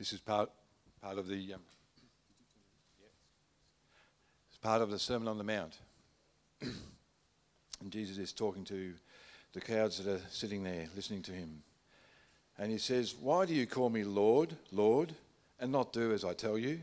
[0.00, 0.48] This is part,
[1.02, 1.60] part of the um,
[4.48, 5.76] it's part of the Sermon on the Mount.
[6.62, 8.94] and Jesus is talking to
[9.52, 11.62] the crowds that are sitting there listening to him.
[12.56, 15.12] And he says, Why do you call me Lord, Lord,
[15.60, 16.80] and not do as I tell you?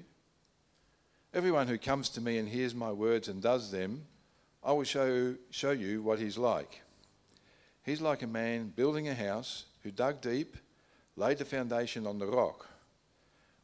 [1.34, 4.04] Everyone who comes to me and hears my words and does them,
[4.64, 6.84] I will show, show you what he's like.
[7.82, 10.56] He's like a man building a house who dug deep,
[11.16, 12.68] laid the foundation on the rock.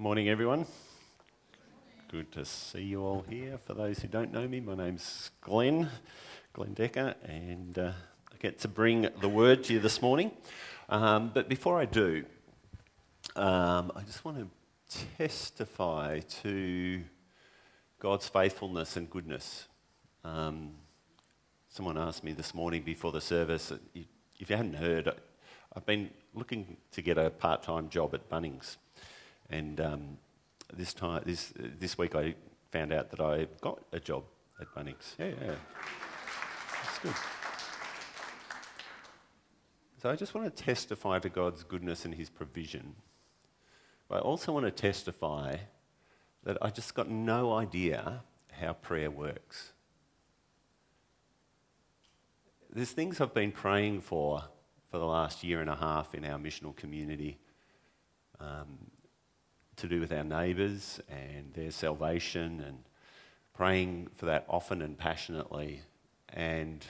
[0.00, 0.64] Morning, everyone.
[2.10, 3.58] Good to see you all here.
[3.58, 5.90] For those who don't know me, my name's Glenn,
[6.54, 7.92] Glenn Decker, and uh,
[8.32, 10.30] I get to bring the word to you this morning.
[10.88, 12.24] Um, but before I do,
[13.36, 17.02] um, I just want to testify to
[17.98, 19.68] God's faithfulness and goodness.
[20.24, 20.76] Um,
[21.68, 25.12] someone asked me this morning before the service, if you hadn't heard,
[25.76, 28.78] I've been looking to get a part time job at Bunnings.
[29.50, 30.18] And um,
[30.72, 32.34] this time, this this week, I
[32.70, 34.24] found out that I got a job
[34.60, 35.16] at Bunnings.
[35.18, 35.54] Yeah, yeah,
[36.84, 37.14] that's good.
[40.00, 42.94] So I just want to testify to God's goodness and His provision.
[44.08, 45.56] But I also want to testify
[46.44, 49.72] that I just got no idea how prayer works.
[52.72, 54.44] There's things I've been praying for
[54.90, 57.38] for the last year and a half in our missional community.
[58.40, 58.90] Um,
[59.80, 62.78] to do with our neighbours and their salvation and
[63.54, 65.80] praying for that often and passionately
[66.32, 66.84] and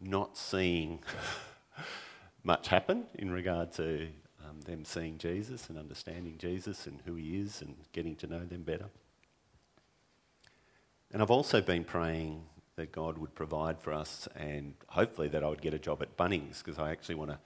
[0.00, 0.98] not seeing
[2.44, 4.08] much happen in regard to
[4.44, 8.44] um, them seeing Jesus and understanding Jesus and who he is and getting to know
[8.44, 8.86] them better.
[11.12, 12.42] And I've also been praying
[12.76, 16.16] that God would provide for us and hopefully that I would get a job at
[16.16, 17.38] Bunnings because I actually want to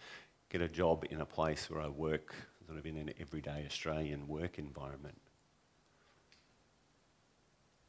[0.49, 2.35] get a job in a place where I work
[2.67, 5.19] sort of in an everyday Australian work environment.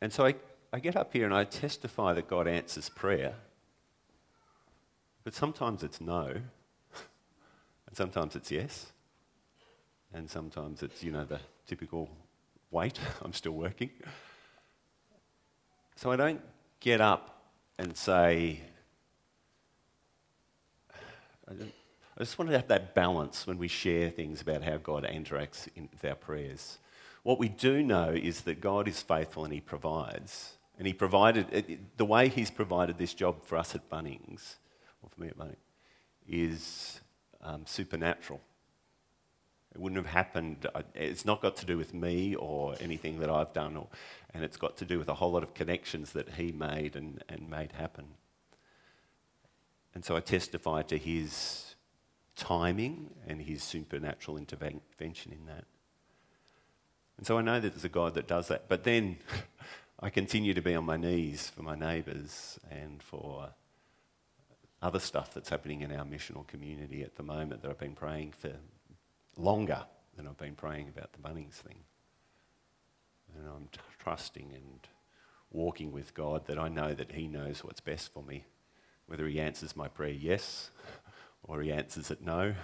[0.01, 0.35] And so I,
[0.71, 3.33] I get up here and I testify that God answers prayer,
[5.23, 6.27] but sometimes it's no,
[7.87, 8.87] and sometimes it's yes,
[10.13, 12.09] and sometimes it's, you know, the typical
[12.71, 13.89] wait, I'm still working.
[15.95, 16.41] So I don't
[16.79, 17.41] get up
[17.79, 18.61] and say,
[22.17, 25.67] I just want to have that balance when we share things about how God interacts
[25.75, 26.79] in, with our prayers.
[27.21, 30.53] What we do know is that God is faithful and He provides.
[30.79, 34.55] And He provided, the way He's provided this job for us at Bunnings,
[35.03, 35.57] or for me at Bunnings,
[36.27, 37.01] is
[37.43, 38.41] um, supernatural.
[39.75, 40.65] It wouldn't have happened.
[40.95, 43.89] It's not got to do with me or anything that I've done, or,
[44.33, 47.23] and it's got to do with a whole lot of connections that He made and,
[47.29, 48.05] and made happen.
[49.93, 51.66] And so I testify to His
[52.37, 55.65] timing and his supernatural intervention in that.
[57.17, 58.69] And so I know that there's a God that does that.
[58.69, 59.17] But then
[59.99, 63.49] I continue to be on my knees for my neighbours and for
[64.81, 68.33] other stuff that's happening in our missional community at the moment that I've been praying
[68.37, 68.51] for
[69.35, 71.79] longer than I've been praying about the Bunnings thing.
[73.35, 74.87] And I'm t- trusting and
[75.51, 78.45] walking with God that I know that He knows what's best for me.
[79.07, 80.69] Whether He answers my prayer yes
[81.43, 82.55] or he answers it no,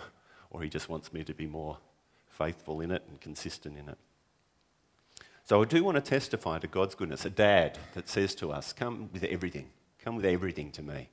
[0.49, 1.77] or he just wants me to be more
[2.29, 3.97] faithful in it and consistent in it.
[5.45, 7.25] So I do want to testify to God's goodness.
[7.25, 9.69] A dad that says to us, Come with everything.
[10.03, 11.09] Come with everything to me.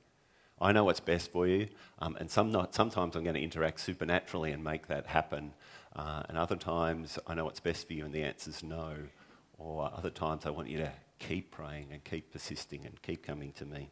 [0.61, 1.67] I know what's best for you,
[1.99, 5.53] um, and some not, sometimes I'm going to interact supernaturally and make that happen.
[5.95, 8.95] Uh, and other times I know what's best for you, and the answer's no.
[9.57, 13.51] Or other times I want you to keep praying and keep persisting and keep coming
[13.53, 13.89] to me.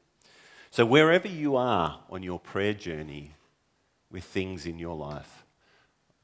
[0.72, 3.34] So, wherever you are on your prayer journey,
[4.12, 5.46] with things in your life.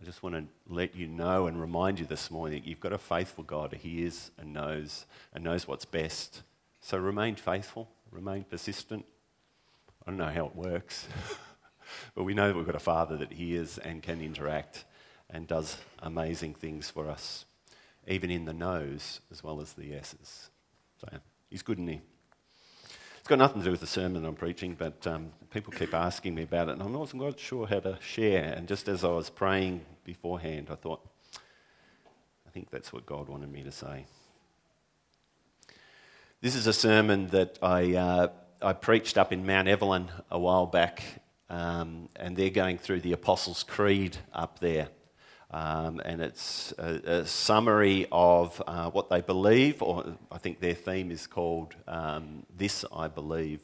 [0.02, 2.94] I just want to let you know and remind you this morning that you've got
[2.94, 6.42] a faithful God who hears and knows and knows what's best.
[6.82, 9.06] So remain faithful, remain persistent.
[10.06, 11.08] I don't know how it works,
[12.16, 14.86] but we know that we've got a Father that hears and can interact
[15.30, 17.46] and does amazing things for us,
[18.08, 20.50] even in the no's as well as the yeses.
[21.00, 21.08] So
[21.50, 22.02] he's good, and he?
[23.26, 26.36] It's got nothing to do with the sermon I'm preaching, but um, people keep asking
[26.36, 28.54] me about it, and I wasn't quite sure how to share.
[28.56, 31.04] And just as I was praying beforehand, I thought,
[32.48, 34.06] I think that's what God wanted me to say.
[36.42, 38.28] This is a sermon that I, uh,
[38.62, 41.02] I preached up in Mount Evelyn a while back,
[41.50, 44.90] um, and they're going through the Apostles' Creed up there.
[45.56, 50.74] Um, and it's a, a summary of uh, what they believe, or I think their
[50.74, 53.62] theme is called um, This I Believe.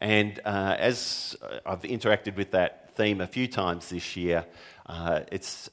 [0.00, 4.44] And uh, as I've interacted with that theme a few times this year,
[4.86, 5.70] uh, it's,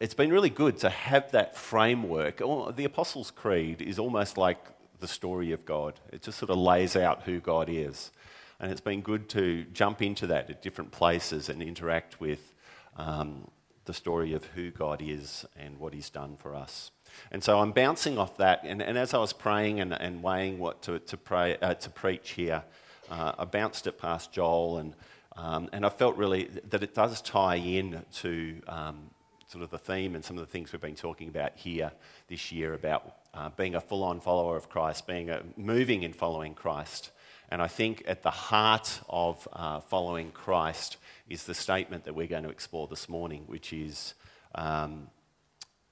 [0.00, 2.38] it's been really good to have that framework.
[2.38, 4.64] The Apostles' Creed is almost like
[5.00, 8.10] the story of God, it just sort of lays out who God is.
[8.58, 12.54] And it's been good to jump into that at different places and interact with
[12.96, 13.48] um,
[13.84, 16.90] the story of who God is and what He's done for us.
[17.30, 20.58] And so I'm bouncing off that, and, and as I was praying and, and weighing
[20.58, 22.64] what to, to, pray, uh, to preach here,
[23.10, 24.94] uh, I bounced it past Joel, and,
[25.36, 29.10] um, and I felt really that it does tie in to um,
[29.48, 31.92] sort of the theme and some of the things we've been talking about here
[32.28, 36.12] this year about uh, being a full on follower of Christ, being a, moving in
[36.12, 37.10] following Christ.
[37.50, 40.96] And I think at the heart of uh, following Christ
[41.28, 44.14] is the statement that we're going to explore this morning, which is
[44.54, 45.08] um,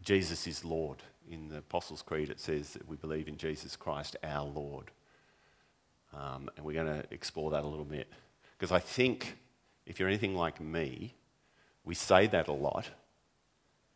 [0.03, 1.03] Jesus is Lord.
[1.31, 4.91] In the Apostles' Creed, it says that we believe in Jesus Christ, our Lord.
[6.13, 8.13] Um, and we're going to explore that a little bit.
[8.59, 9.39] Because I think
[9.87, 11.15] if you're anything like me,
[11.85, 12.91] we say that a lot,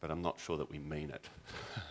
[0.00, 1.28] but I'm not sure that we mean it.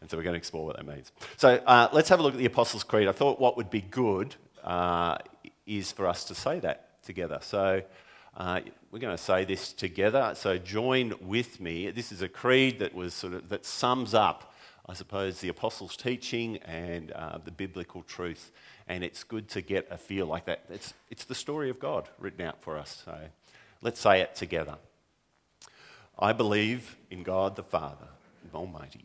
[0.00, 1.12] and so we're going to explore what that means.
[1.36, 3.08] So uh, let's have a look at the Apostles' Creed.
[3.08, 5.18] I thought what would be good uh,
[5.66, 7.38] is for us to say that together.
[7.42, 7.82] So
[8.36, 10.32] uh, we're going to say this together.
[10.34, 11.90] So join with me.
[11.90, 14.54] This is a creed that was sort of that sums up,
[14.86, 18.50] I suppose, the apostles' teaching and uh, the biblical truth.
[18.88, 20.64] And it's good to get a feel like that.
[20.70, 23.02] It's, it's the story of God written out for us.
[23.04, 23.16] So
[23.82, 24.76] let's say it together.
[26.18, 28.08] I believe in God the Father,
[28.54, 29.04] Almighty,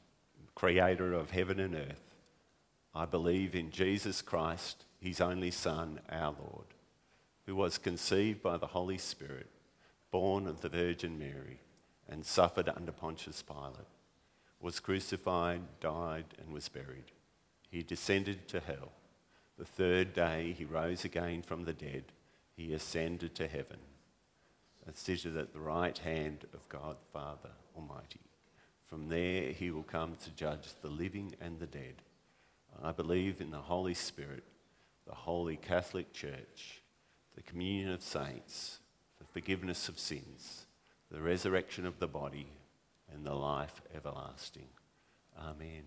[0.55, 2.15] creator of heaven and earth.
[2.95, 6.65] I believe in Jesus Christ, his only Son, our Lord
[7.47, 9.47] who was conceived by the Holy Spirit,
[10.11, 11.61] born of the Virgin Mary,
[12.07, 13.87] and suffered under Pontius Pilate,
[14.59, 17.11] was crucified, died, and was buried.
[17.71, 18.91] He descended to hell.
[19.57, 22.03] The third day he rose again from the dead.
[22.55, 23.79] He ascended to heaven
[24.85, 28.19] and seated at the right hand of God Father Almighty.
[28.85, 31.95] From there he will come to judge the living and the dead.
[32.83, 34.43] I believe in the Holy Spirit,
[35.07, 36.81] the holy Catholic Church
[37.37, 38.79] the communion of saints,
[39.19, 40.65] the forgiveness of sins,
[41.11, 42.47] the resurrection of the body,
[43.13, 44.67] and the life everlasting.
[45.39, 45.83] Amen.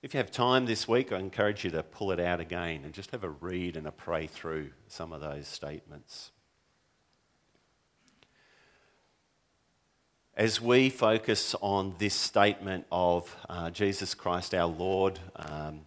[0.00, 2.94] If you have time this week, I encourage you to pull it out again and
[2.94, 6.30] just have a read and a pray through some of those statements.
[10.36, 15.80] As we focus on this statement of uh, Jesus Christ our Lord, um,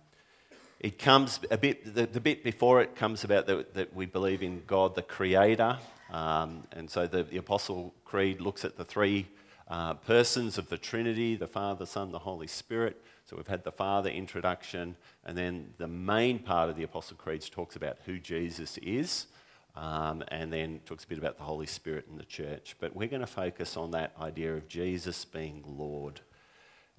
[0.80, 4.64] it comes a bit, the, the bit before it comes about that we believe in
[4.66, 5.78] God the Creator.
[6.10, 9.28] Um, and so the, the, Apostle Creed looks at the three
[9.68, 13.04] uh, persons of the Trinity the Father, Son, the Holy Spirit.
[13.26, 14.96] So we've had the Father introduction,
[15.26, 19.28] and then the main part of the Apostle Creed talks about who Jesus is,
[19.76, 22.76] um, and then talks a bit about the Holy Spirit and the church.
[22.80, 26.22] But we're going to focus on that idea of Jesus being Lord.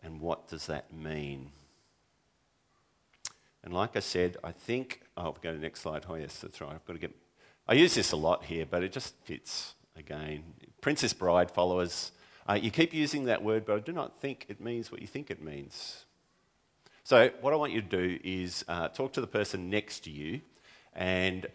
[0.03, 1.51] And what does that mean?
[3.63, 6.07] And like I said, I think, oh, I'll go to the next slide.
[6.09, 6.73] Oh, yes, that's right.
[6.73, 7.15] I've got to get,
[7.69, 10.45] I use this a lot here, but it just fits again.
[10.81, 12.13] Princess Bride followers,
[12.49, 15.07] uh, you keep using that word, but I do not think it means what you
[15.07, 16.05] think it means.
[17.05, 20.11] So, what I want you to do is uh, talk to the person next to
[20.11, 20.41] you
[20.95, 21.47] and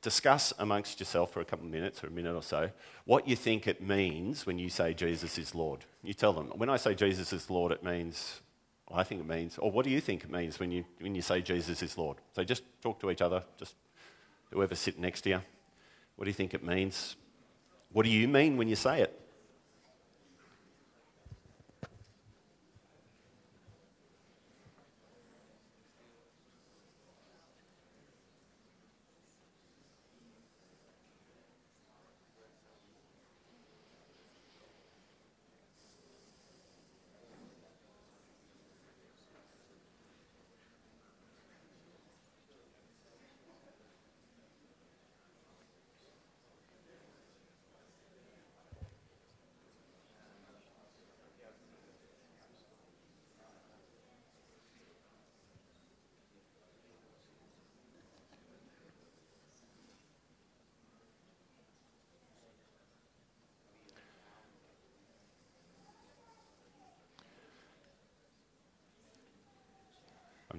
[0.00, 2.68] discuss amongst yourself for a couple of minutes or a minute or so
[3.04, 5.84] what you think it means when you say Jesus is Lord.
[6.02, 8.40] You tell them, when I say Jesus is Lord, it means
[8.94, 11.22] I think it means, or what do you think it means when you, when you
[11.22, 12.18] say Jesus is Lord?
[12.34, 13.74] So just talk to each other, just
[14.50, 15.40] whoever's sitting next to you.
[16.16, 17.16] What do you think it means?
[17.92, 19.18] What do you mean when you say it?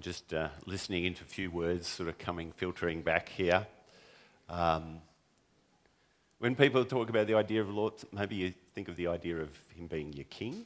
[0.04, 3.66] Just uh, listening into a few words sort of coming, filtering back here.
[4.50, 4.98] Um,
[6.40, 9.50] when people talk about the idea of Lord, maybe you think of the idea of
[9.74, 10.66] him being your king.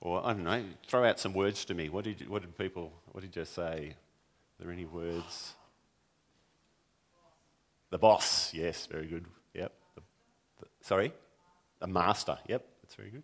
[0.00, 1.90] Or, I don't know, throw out some words to me.
[1.90, 3.94] What did, what did people, what did you say?
[4.58, 5.52] Are there any words?
[7.90, 9.26] The boss, yes, very good.
[9.52, 9.72] Yep.
[9.96, 10.00] The,
[10.60, 11.12] the, sorry?
[11.82, 13.22] A master, yep, that's very good.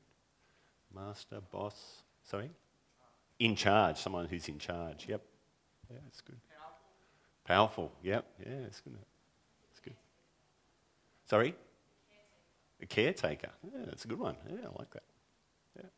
[0.94, 2.50] Master, boss, sorry?
[3.38, 5.22] In charge, someone who's in charge, yep.
[5.90, 6.38] Yeah, that's good.
[7.44, 8.96] Powerful, Powerful yep, yeah, that's good.
[9.68, 9.94] That's good.
[11.28, 11.54] Sorry?
[12.80, 14.36] A caretaker, yeah, that's a good one.
[14.48, 15.02] Yeah, I like that.
[15.76, 15.88] Yeah.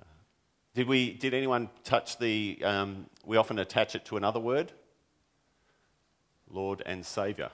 [0.00, 0.04] Uh,
[0.74, 4.72] did, we, did anyone touch the, um, we often attach it to another word?
[6.52, 7.50] Lord and Saviour.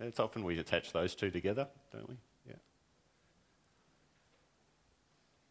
[0.00, 2.16] It's often we attach those two together, don't we?
[2.46, 2.54] Yeah.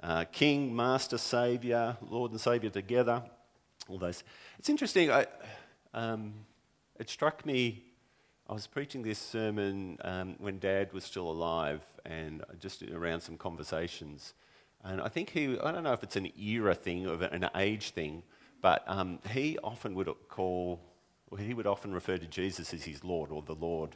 [0.01, 3.23] Uh, King, Master, Saviour, Lord and Saviour together.
[3.87, 4.23] All those.
[4.59, 5.11] It's interesting.
[5.11, 5.25] I,
[5.93, 6.33] um,
[6.99, 7.83] it struck me.
[8.49, 13.37] I was preaching this sermon um, when Dad was still alive, and just around some
[13.37, 14.33] conversations.
[14.83, 15.57] And I think he.
[15.59, 18.23] I don't know if it's an era thing or an age thing,
[18.61, 20.79] but um, he often would call
[21.37, 23.95] he would often refer to Jesus as his Lord or the Lord.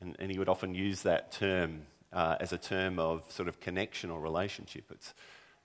[0.00, 3.60] And, and he would often use that term uh, as a term of sort of
[3.60, 4.84] connection or relationship.
[4.90, 5.14] It's,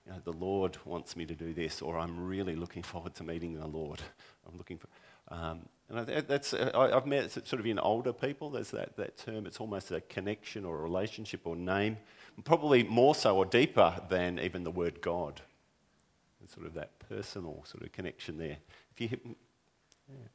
[0.06, 3.24] you know, the Lord wants me to do this, or I'm really looking forward to
[3.24, 4.02] meeting the Lord.
[4.48, 4.88] I'm looking for.
[5.28, 9.16] Um, and that's, uh, I, have met sort of in older people, there's that, that
[9.16, 11.98] term, it's almost a connection or a relationship or name,
[12.44, 15.40] probably more so or deeper than even the word God.
[16.42, 18.58] It's sort of that personal sort of connection there.
[18.92, 19.36] If you,
[20.08, 20.26] yeah.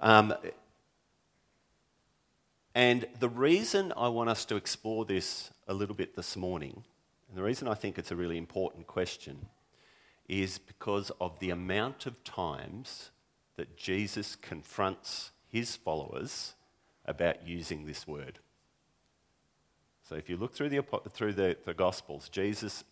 [0.00, 0.34] Um,
[2.74, 6.82] and the reason I want us to explore this a little bit this morning,
[7.28, 9.46] and the reason I think it's a really important question,
[10.28, 13.10] is because of the amount of times
[13.56, 16.54] that Jesus confronts his followers
[17.04, 18.38] about using this word.
[20.08, 22.84] So if you look through the, through the, the Gospels, Jesus,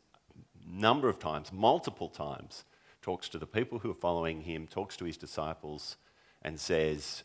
[0.67, 2.65] number of times, multiple times,
[3.03, 5.97] talks to the people who are following him, talks to his disciples
[6.43, 7.25] and says,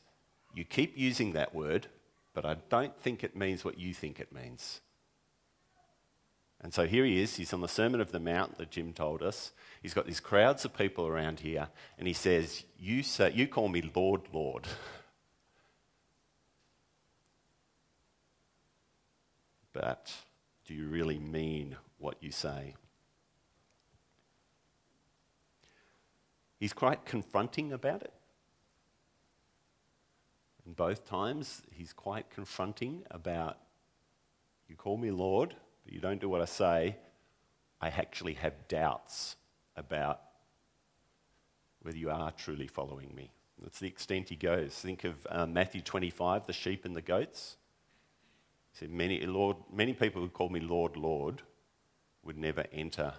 [0.55, 1.87] You keep using that word,
[2.37, 4.81] but I don't think it means what you think it means.
[6.61, 9.23] And so here he is, he's on the Sermon of the Mount that Jim told
[9.23, 9.53] us.
[9.81, 13.69] He's got these crowds of people around here, and he says, You, say, you call
[13.69, 14.67] me Lord, Lord.
[19.73, 20.13] But
[20.67, 22.75] do you really mean what you say?
[26.59, 28.13] He's quite confronting about it.
[30.67, 33.57] And both times, he's quite confronting about,
[34.67, 35.55] you call me Lord,
[35.85, 36.97] but you don't do what I say.
[37.79, 39.37] I actually have doubts
[39.77, 40.19] about
[41.83, 43.31] whether you are truly following me.
[43.63, 44.73] That's the extent he goes.
[44.73, 47.55] Think of um, Matthew 25, the sheep and the goats.
[48.73, 51.43] He said, many, Lord, many people who call me Lord, Lord
[52.25, 53.13] would never enter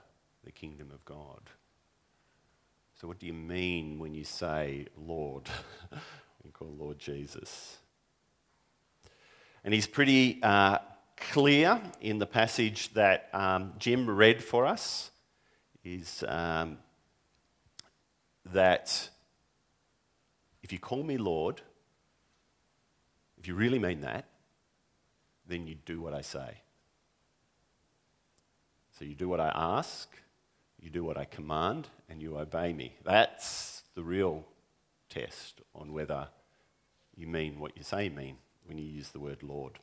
[0.44, 1.48] the kingdom of God.
[3.00, 5.48] So, what do you mean when you say Lord?
[6.44, 7.78] we call Lord Jesus.
[9.64, 10.78] And he's pretty uh,
[11.16, 15.10] clear in the passage that um, Jim read for us
[15.84, 16.78] is um,
[18.52, 19.08] that
[20.62, 21.60] if you call me Lord,
[23.38, 24.26] if you really mean that,
[25.46, 26.62] then you do what I say.
[28.98, 30.08] So you do what I ask,
[30.80, 32.94] you do what I command, and you obey me.
[33.04, 34.44] That's the real
[35.08, 36.28] test on whether
[37.16, 38.36] you mean what you say mean
[38.66, 39.78] when you use the word Lord.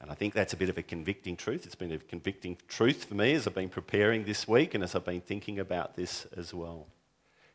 [0.00, 1.66] And I think that's a bit of a convicting truth.
[1.66, 4.94] It's been a convicting truth for me as I've been preparing this week and as
[4.94, 6.86] I've been thinking about this as well.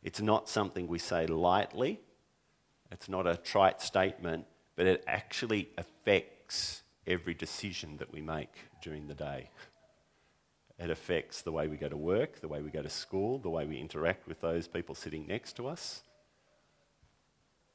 [0.04, 2.02] It's not something we say lightly,
[2.92, 9.08] it's not a trite statement, but it actually affects every decision that we make during
[9.08, 9.50] the day.
[10.80, 13.50] It affects the way we go to work, the way we go to school, the
[13.50, 16.02] way we interact with those people sitting next to us.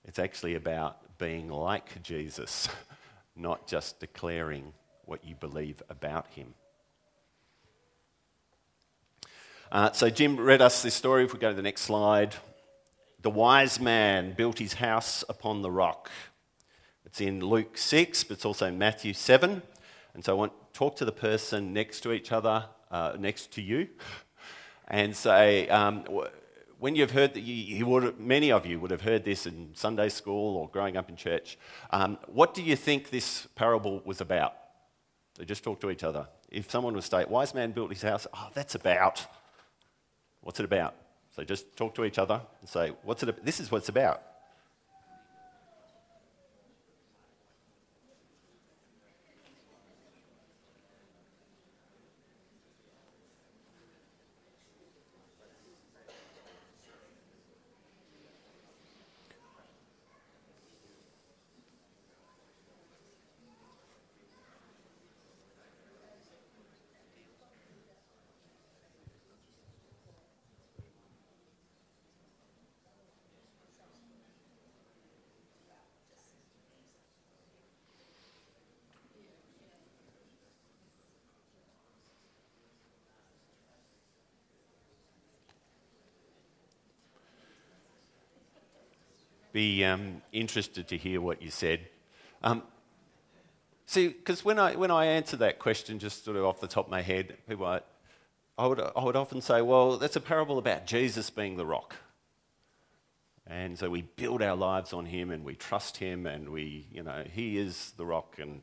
[0.04, 2.68] It's actually about being like Jesus,
[3.36, 4.72] not just declaring
[5.04, 6.54] what you believe about him.
[9.70, 11.24] Uh, so, Jim read us this story.
[11.24, 12.34] If we go to the next slide,
[13.20, 16.10] the wise man built his house upon the rock.
[17.04, 19.62] It's in Luke 6, but it's also in Matthew 7.
[20.14, 23.52] And so I want to talk to the person next to each other uh, next
[23.52, 23.88] to you
[24.88, 26.04] and say, um,
[26.78, 29.71] when you've heard that, you, you would, many of you would have heard this in
[29.75, 31.59] Sunday school or growing up in church.
[31.90, 34.54] Um, what do you think this parable was about?
[35.37, 36.28] So just talk to each other.
[36.50, 39.26] If someone would state, wise man built his house, oh, that's about.
[40.40, 40.95] What's it about?
[41.35, 44.23] So just talk to each other and say, What's it, this is what it's about.
[89.52, 91.88] Be um, interested to hear what you said.
[92.42, 92.62] Um,
[93.86, 96.86] see, because when I, when I answer that question just sort of off the top
[96.86, 97.82] of my head, people are,
[98.56, 101.96] I, would, I would often say, well, that's a parable about Jesus being the rock.
[103.46, 107.02] And so we build our lives on him and we trust him and we, you
[107.02, 108.60] know, he is the rock and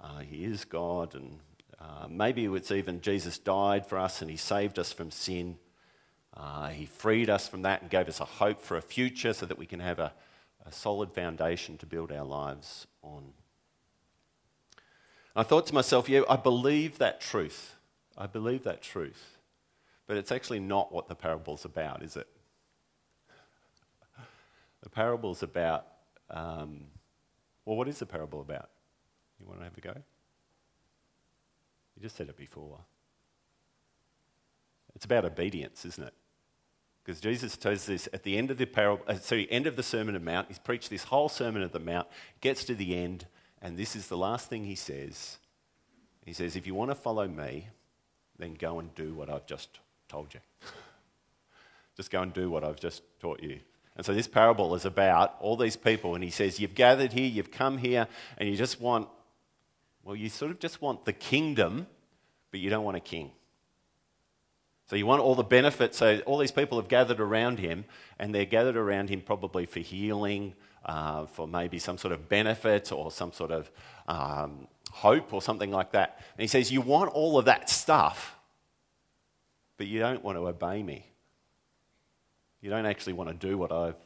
[0.00, 1.14] uh, he is God.
[1.14, 1.38] And
[1.80, 5.56] uh, maybe it's even Jesus died for us and he saved us from sin.
[6.36, 9.46] Uh, he freed us from that and gave us a hope for a future so
[9.46, 10.12] that we can have a,
[10.66, 13.32] a solid foundation to build our lives on.
[15.36, 17.76] I thought to myself, yeah, I believe that truth.
[18.16, 19.38] I believe that truth.
[20.06, 22.28] But it's actually not what the parable's about, is it?
[24.82, 25.86] The parable's about,
[26.28, 26.84] um,
[27.64, 28.68] well, what is the parable about?
[29.40, 29.94] You want to have a go?
[31.96, 32.80] You just said it before.
[34.94, 36.14] It's about obedience, isn't it?
[37.04, 39.82] Because Jesus tells this at the end of the parable, uh, sorry, end of the
[39.82, 40.48] Sermon on the Mount.
[40.48, 42.08] He's preached this whole Sermon on the Mount,
[42.40, 43.26] gets to the end,
[43.60, 45.36] and this is the last thing he says.
[46.24, 47.68] He says, If you want to follow me,
[48.38, 50.40] then go and do what I've just told you.
[51.96, 53.60] just go and do what I've just taught you.
[53.96, 57.26] And so this parable is about all these people, and he says, You've gathered here,
[57.26, 59.08] you've come here, and you just want,
[60.02, 61.86] well, you sort of just want the kingdom,
[62.50, 63.30] but you don't want a king.
[64.86, 65.98] So you want all the benefits.
[65.98, 67.84] So all these people have gathered around him,
[68.18, 72.92] and they're gathered around him probably for healing, uh, for maybe some sort of benefit
[72.92, 73.70] or some sort of
[74.06, 76.20] um, hope or something like that.
[76.36, 78.36] And he says, You want all of that stuff,
[79.78, 81.06] but you don't want to obey me.
[82.60, 83.96] You don't actually want to do what I've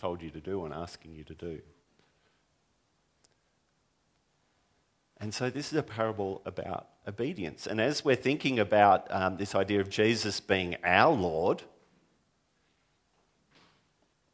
[0.00, 1.60] told you to do and asking you to do.
[5.18, 7.66] And so this is a parable about obedience.
[7.66, 11.62] And as we're thinking about um, this idea of Jesus being our Lord,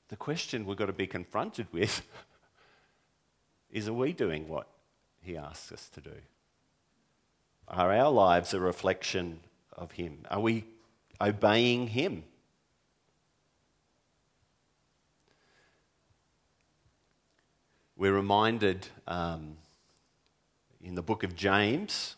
[0.08, 2.02] the question we've got to be confronted with
[3.70, 4.66] is are we doing what
[5.20, 6.16] he asks us to do?
[7.68, 9.40] Are our lives a reflection
[9.72, 10.26] of him?
[10.30, 10.64] Are we
[11.20, 12.24] obeying him?
[17.96, 19.58] We're reminded um,
[20.82, 22.16] in the book of James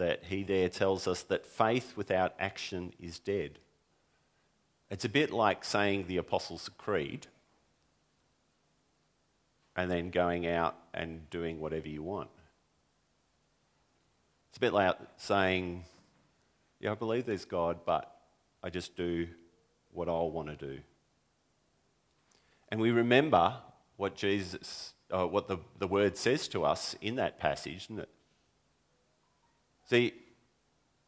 [0.00, 3.58] that he there tells us that faith without action is dead.
[4.90, 7.26] It's a bit like saying the Apostles' Creed
[9.76, 12.30] and then going out and doing whatever you want.
[14.48, 15.84] It's a bit like saying,
[16.80, 18.10] Yeah, I believe there's God, but
[18.62, 19.28] I just do
[19.92, 20.80] what I want to do.
[22.70, 23.54] And we remember
[23.98, 28.08] what Jesus uh, what the, the word says to us in that passage, it?
[29.90, 30.14] See,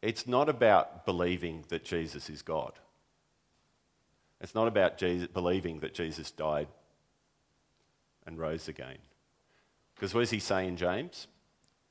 [0.01, 2.73] it's not about believing that Jesus is God.
[4.41, 6.67] It's not about Jesus, believing that Jesus died
[8.27, 8.97] and rose again.
[9.95, 11.27] Because what does he say in James?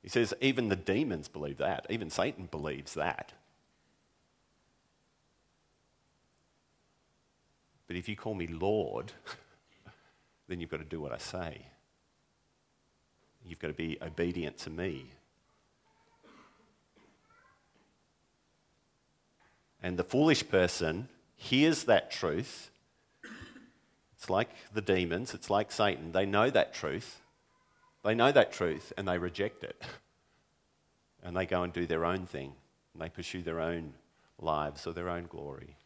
[0.03, 1.87] He says, even the demons believe that.
[1.89, 3.33] Even Satan believes that.
[7.87, 9.13] But if you call me Lord,
[10.47, 11.69] then you've got to do what I say.
[13.47, 15.07] You've got to be obedient to me.
[19.83, 22.71] And the foolish person hears that truth.
[24.17, 26.13] It's like the demons, it's like Satan.
[26.13, 27.21] They know that truth.
[28.05, 29.81] They know that truth and they reject it.
[31.25, 32.53] And they go and do their own thing.
[32.93, 33.93] And they pursue their own
[34.41, 35.77] lives or their own glory.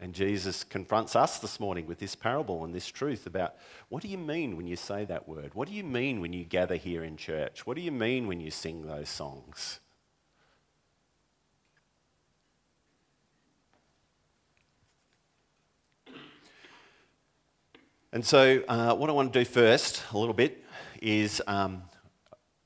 [0.00, 3.54] And Jesus confronts us this morning with this parable and this truth about
[3.90, 5.50] what do you mean when you say that word?
[5.54, 7.66] What do you mean when you gather here in church?
[7.66, 9.80] What do you mean when you sing those songs?
[18.16, 20.64] And so, uh, what I want to do first, a little bit,
[21.02, 21.82] is, um,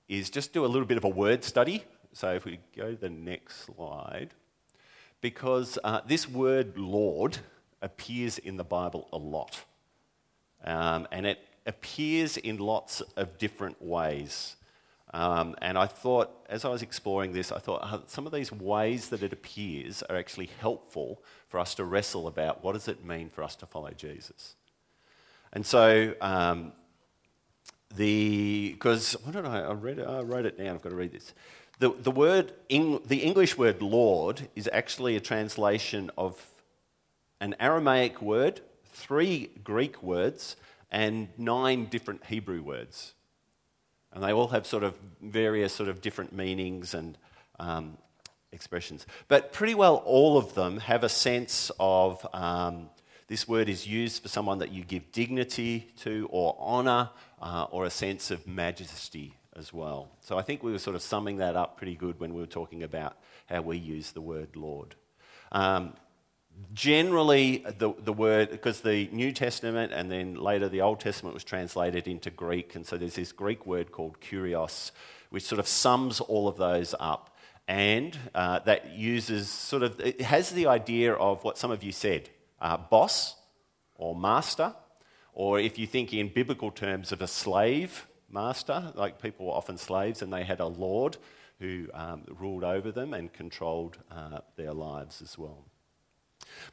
[0.08, 1.82] is just do a little bit of a word study.
[2.12, 4.28] So, if we go to the next slide.
[5.20, 7.38] because uh, this word Lord
[7.82, 9.64] appears in the Bible a lot.
[10.64, 14.54] Um, and it appears in lots of different ways.
[15.12, 18.52] Um, and I thought, as I was exploring this, I thought uh, some of these
[18.52, 23.04] ways that it appears are actually helpful for us to wrestle about what does it
[23.04, 24.54] mean for us to follow Jesus.
[25.52, 26.72] And so, um,
[27.96, 29.60] the because what did I?
[29.60, 30.06] I read it.
[30.06, 30.76] I wrote it down.
[30.76, 31.34] I've got to read this.
[31.80, 36.38] The, the word, the English word Lord is actually a translation of
[37.40, 38.60] an Aramaic word,
[38.92, 40.56] three Greek words,
[40.90, 43.14] and nine different Hebrew words.
[44.12, 47.16] And they all have sort of various sort of different meanings and
[47.58, 47.96] um,
[48.52, 49.06] expressions.
[49.28, 52.90] But pretty well all of them have a sense of um,
[53.30, 57.84] this word is used for someone that you give dignity to or honour uh, or
[57.84, 60.08] a sense of majesty as well.
[60.20, 62.48] So I think we were sort of summing that up pretty good when we were
[62.48, 63.16] talking about
[63.46, 64.96] how we use the word Lord.
[65.52, 65.94] Um,
[66.74, 71.44] generally, the, the word, because the New Testament and then later the Old Testament was
[71.44, 74.90] translated into Greek, and so there's this Greek word called kurios,
[75.30, 77.36] which sort of sums all of those up.
[77.68, 81.92] And uh, that uses sort of, it has the idea of what some of you
[81.92, 82.28] said
[82.60, 83.36] uh, boss
[83.94, 84.74] or master,
[85.32, 88.92] or if you think in biblical terms of a slave, master.
[88.94, 91.16] Like people were often slaves and they had a lord
[91.58, 95.64] who um, ruled over them and controlled uh, their lives as well.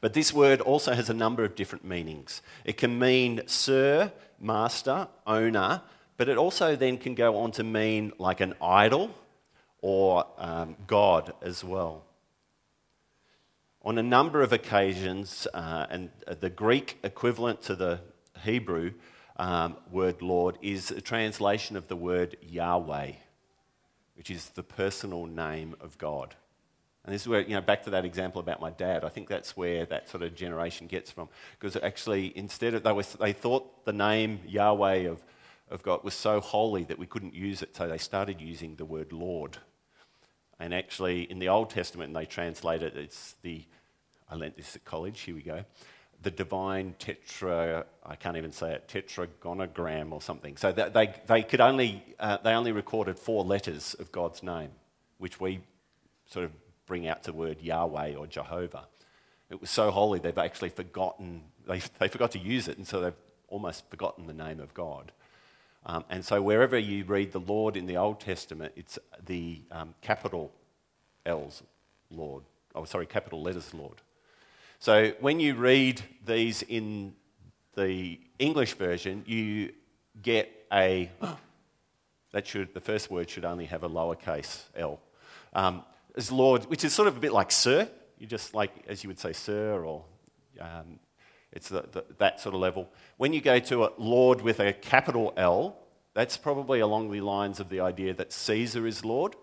[0.02, 2.42] But this word also has a number of different meanings.
[2.64, 5.82] It can mean sir, master, owner,
[6.16, 9.14] but it also then can go on to mean like an idol
[9.82, 12.04] or um, God as well.
[13.88, 16.10] On a number of occasions, uh, and
[16.42, 18.02] the Greek equivalent to the
[18.44, 18.92] Hebrew
[19.38, 23.14] um, word Lord is a translation of the word Yahweh,
[24.16, 26.36] which is the personal name of God.
[27.06, 29.30] And this is where, you know, back to that example about my dad, I think
[29.30, 31.30] that's where that sort of generation gets from.
[31.58, 35.24] Because actually, instead of, they, they thought the name Yahweh of,
[35.72, 38.84] of God was so holy that we couldn't use it, so they started using the
[38.84, 39.60] word Lord.
[40.60, 43.64] And actually, in the Old Testament, they translate it, it's the,
[44.30, 45.64] I learnt this at college, here we go
[46.24, 50.58] the divine tetra, I can't even say it, tetragonogram or something.
[50.58, 54.72] So they, they could only, uh, they only recorded four letters of God's name,
[55.20, 55.62] which we
[56.26, 56.52] sort of
[56.86, 58.88] bring out the word Yahweh or Jehovah.
[59.50, 63.02] It was so holy they've actually forgotten, they, they forgot to use it, and so
[63.02, 63.14] they've
[63.48, 65.12] almost forgotten the name of God.
[65.86, 69.94] Um, and so wherever you read the Lord in the Old Testament, it's the um,
[70.02, 70.52] capital
[71.26, 71.64] L's
[72.10, 72.44] Lord.
[72.76, 74.02] Oh, sorry, capital letters Lord.
[74.80, 77.14] So when you read these in
[77.76, 79.74] the English version, you
[80.22, 81.10] get a
[82.32, 85.00] that should the first word should only have a lowercase l.
[85.54, 85.84] Um,
[86.16, 87.90] as Lord, which is sort of a bit like sir.
[88.20, 90.04] You just like as you would say sir or
[90.60, 91.00] um,
[91.52, 92.90] it's the, the, that sort of level.
[93.18, 95.78] When you go to a Lord with a capital L,
[96.14, 99.36] that's probably along the lines of the idea that Caesar is Lord.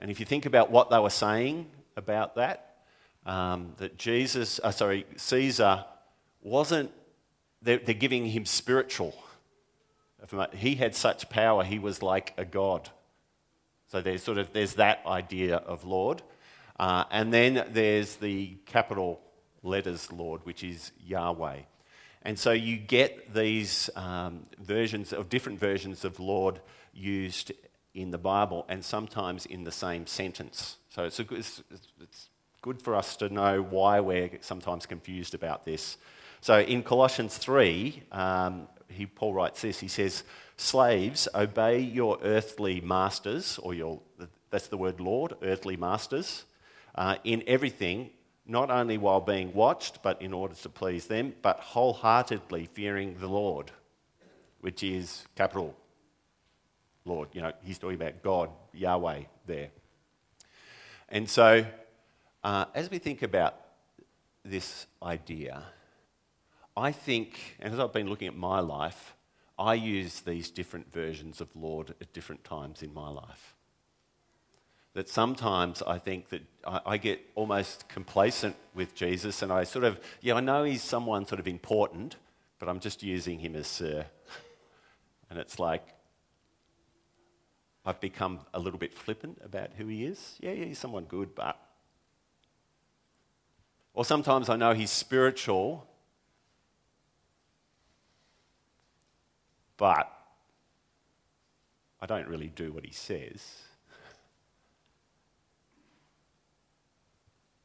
[0.00, 2.71] And if you think about what they were saying about that,
[3.26, 5.84] um, that Jesus, uh, sorry, Caesar
[6.40, 6.90] wasn't,
[7.60, 9.14] they're, they're giving him spiritual.
[10.54, 12.90] He had such power, he was like a god.
[13.88, 16.22] So there's sort of there's that idea of Lord,
[16.80, 19.20] uh, and then there's the capital
[19.62, 21.58] letters Lord, which is Yahweh.
[22.22, 26.60] And so you get these um, versions of different versions of Lord
[26.94, 27.52] used
[27.94, 30.78] in the Bible, and sometimes in the same sentence.
[30.88, 31.62] So it's, a, it's,
[32.00, 32.28] it's
[32.62, 35.98] good for us to know why we're sometimes confused about this.
[36.40, 40.22] So in Colossians 3, um, he, Paul writes this he says,
[40.56, 44.00] Slaves, obey your earthly masters, or your,
[44.50, 46.44] that's the word Lord, earthly masters,
[46.94, 48.10] uh, in everything,
[48.46, 53.28] not only while being watched, but in order to please them, but wholeheartedly fearing the
[53.28, 53.72] Lord,
[54.60, 55.76] which is capital
[57.04, 57.30] Lord.
[57.32, 59.70] You know, he's talking about God, Yahweh there.
[61.08, 61.64] And so
[62.42, 63.54] uh, as we think about
[64.44, 65.62] this idea,
[66.76, 69.14] I think, and as I've been looking at my life,
[69.58, 73.54] I use these different versions of Lord at different times in my life.
[74.94, 79.84] That sometimes I think that I, I get almost complacent with Jesus and I sort
[79.84, 82.16] of, yeah, I know he's someone sort of important,
[82.58, 84.06] but I'm just using him as Sir.
[85.30, 85.82] and it's like,
[87.84, 90.36] I've become a little bit flippant about who he is.
[90.40, 91.58] Yeah, yeah, he's someone good, but
[93.94, 95.86] or sometimes I know he's spiritual,
[99.76, 100.10] but
[102.00, 103.62] I don't really do what he says.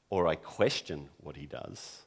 [0.10, 2.04] or I question what he does.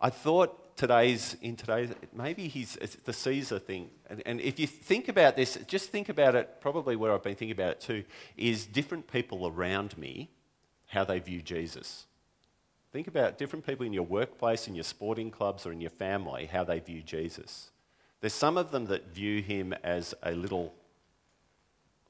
[0.00, 3.90] I thought today's, in today's, maybe he's, the Caesar thing.
[4.08, 7.34] And, and if you think about this, just think about it, probably where I've been
[7.34, 8.04] thinking about it too,
[8.36, 10.30] is different people around me,
[10.86, 12.06] how they view Jesus.
[12.96, 16.46] Think about different people in your workplace, in your sporting clubs, or in your family,
[16.46, 17.70] how they view Jesus.
[18.22, 20.72] There's some of them that view him as a little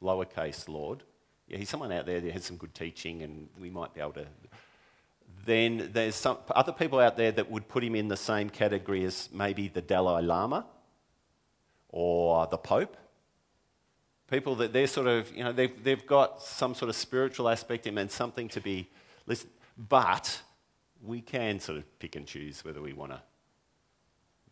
[0.00, 1.02] lowercase Lord.
[1.48, 4.12] Yeah, he's someone out there that has some good teaching, and we might be able
[4.12, 4.26] to.
[5.44, 9.04] Then there's some other people out there that would put him in the same category
[9.04, 10.66] as maybe the Dalai Lama
[11.88, 12.96] or the Pope.
[14.30, 17.88] People that they're sort of, you know, they've, they've got some sort of spiritual aspect
[17.88, 18.88] in and something to be
[19.26, 19.50] listened.
[19.76, 20.42] But
[21.06, 23.22] we can sort of pick and choose whether we want to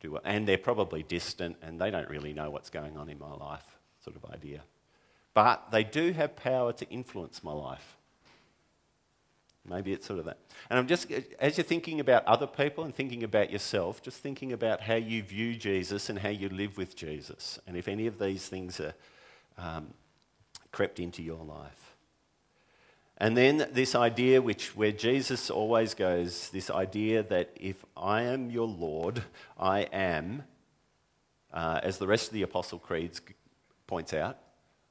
[0.01, 0.23] do it.
[0.25, 3.79] And they're probably distant and they don't really know what's going on in my life,
[4.03, 4.62] sort of idea.
[5.33, 7.97] But they do have power to influence my life.
[9.67, 10.38] Maybe it's sort of that.
[10.69, 14.53] And I'm just, as you're thinking about other people and thinking about yourself, just thinking
[14.53, 17.59] about how you view Jesus and how you live with Jesus.
[17.67, 18.95] And if any of these things are
[19.57, 19.95] um,
[20.71, 21.84] crept into your life.
[23.18, 28.50] And then this idea, which where Jesus always goes, this idea that if I am
[28.50, 29.22] your Lord,
[29.59, 30.42] I am,
[31.53, 33.20] uh, as the rest of the Apostle Creeds
[33.87, 34.38] points out,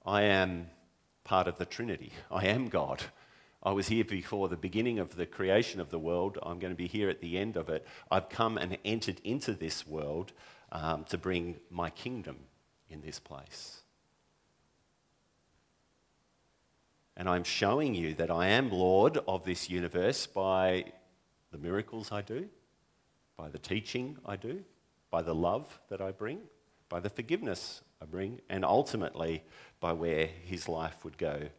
[0.06, 0.70] I am
[1.26, 2.14] part of the Trinity.
[2.32, 3.04] I am God.
[3.62, 6.38] I was here before the beginning of the creation of the world.
[6.44, 7.86] I'm going to be here at the end of it.
[8.12, 10.34] I've come and entered into this world
[10.72, 12.38] um, to bring my kingdom
[12.90, 13.83] in this place.
[17.16, 20.86] And I'm showing you that I am Lord of this universe by
[21.52, 22.50] the miracles I do,
[23.38, 24.64] by the teaching I do,
[25.12, 26.40] by the love that I bring,
[26.90, 29.44] by the forgiveness I bring, and ultimately
[29.80, 31.50] by where his life would go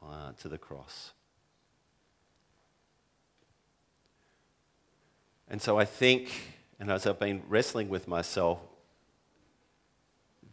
[0.00, 1.12] uh, to the cross.
[5.48, 6.30] And so I think,
[6.78, 8.60] and as I've been wrestling with myself,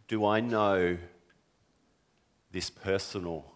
[0.08, 0.98] do I know
[2.50, 3.54] this personal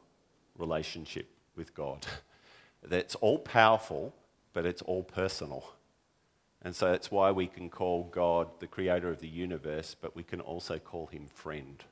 [0.58, 2.06] relationship with God.
[2.82, 4.14] That's all powerful,
[4.52, 5.64] but it's all personal.
[6.62, 10.22] And so that's why we can call God the creator of the universe, but we
[10.22, 11.84] can also call him friend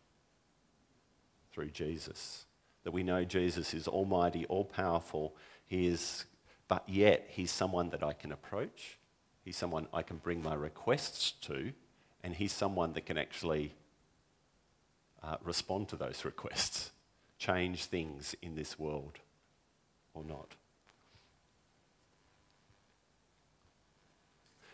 [1.52, 2.46] through Jesus.
[2.84, 5.36] That we know Jesus is almighty, all powerful.
[5.66, 6.24] He is,
[6.68, 8.98] but yet he's someone that I can approach.
[9.44, 11.72] He's someone I can bring my requests to,
[12.22, 13.74] and he's someone that can actually
[15.22, 16.92] uh, respond to those requests
[17.42, 19.18] change things in this world
[20.14, 20.54] or not.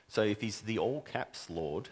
[0.07, 1.89] So, if he's the all caps Lord,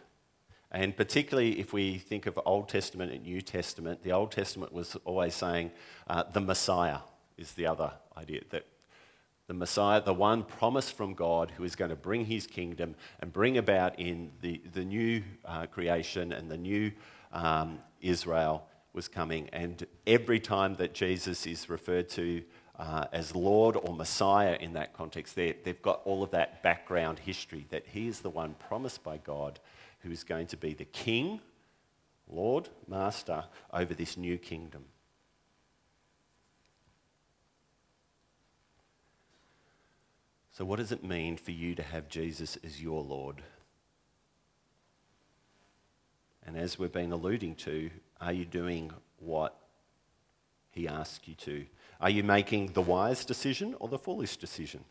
[0.70, 4.96] and particularly if we think of Old Testament and New Testament, the Old Testament was
[5.04, 5.70] always saying
[6.08, 6.98] uh, the Messiah
[7.38, 8.66] is the other idea that
[9.46, 13.32] the Messiah, the one promised from God who is going to bring his kingdom and
[13.32, 16.90] bring about in the, the new uh, creation and the new
[17.32, 19.48] um, Israel was coming.
[19.52, 22.42] And every time that Jesus is referred to
[22.78, 27.66] uh, as Lord or Messiah in that context, they've got all of that background history
[27.70, 29.60] that he is the one promised by God
[30.00, 31.40] who is going to be the king,
[32.28, 34.86] Lord, Master over this new kingdom.
[40.52, 43.42] So, what does it mean for you to have Jesus as your Lord?
[46.46, 49.56] And as we've been alluding to, are you doing what
[50.70, 51.66] he asks you to?
[52.00, 54.84] Are you making the wise decision or the foolish decision?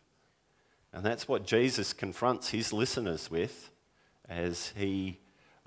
[0.91, 3.69] And that's what Jesus confronts his listeners with
[4.27, 5.19] as he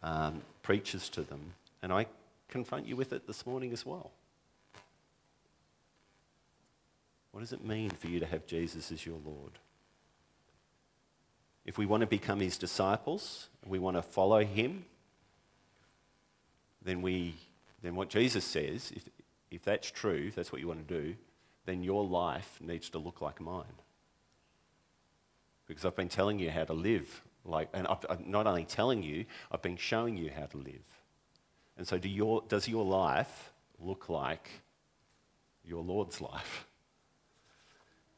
[0.03, 1.55] um, preaches to them.
[1.83, 2.07] And I
[2.49, 4.11] confront you with it this morning as well.
[7.33, 9.53] What does it mean for you to have Jesus as your Lord?
[11.65, 14.87] If we want to become his disciples, we want to follow him,
[16.89, 17.35] then we
[17.83, 19.09] then what Jesus says, if,
[19.51, 21.15] if that's true, if that's what you want to do,
[21.65, 23.65] then your life needs to look like mine.
[25.67, 27.23] Because I've been telling you how to live.
[27.45, 30.85] Like, and i am not only telling you, I've been showing you how to live.
[31.77, 34.51] And so, do your, does your life look like
[35.65, 36.67] your Lord's life?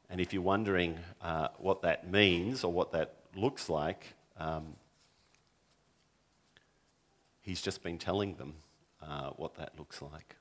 [0.08, 4.06] And if you're wondering uh, what that means or what that looks like,
[4.38, 4.74] um,
[7.50, 8.54] He's just been telling them
[9.02, 10.36] uh, what that looks like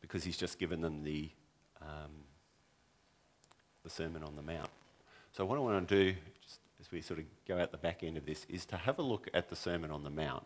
[0.00, 1.30] because he's just given them the,
[1.80, 2.10] um,
[3.84, 4.70] the Sermon on the Mount.
[5.30, 8.02] So, what I want to do, just as we sort of go out the back
[8.02, 10.44] end of this, is to have a look at the Sermon on the Mount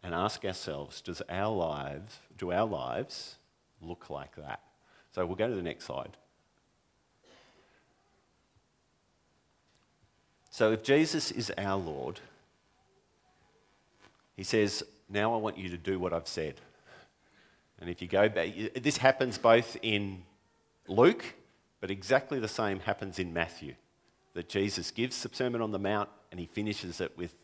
[0.00, 3.34] and ask ourselves does our lives, do our lives
[3.80, 4.60] look like that?
[5.10, 6.16] So, we'll go to the next slide.
[10.50, 12.20] So, if Jesus is our Lord,
[14.42, 16.56] he says, Now I want you to do what I've said.
[17.80, 20.24] And if you go back, this happens both in
[20.88, 21.24] Luke,
[21.80, 23.76] but exactly the same happens in Matthew.
[24.34, 27.36] That Jesus gives the Sermon on the Mount and he finishes it with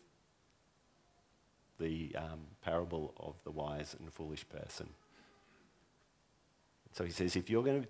[1.79, 4.89] the um, parable of the wise and foolish person.
[6.91, 7.87] So he says, if you're going to,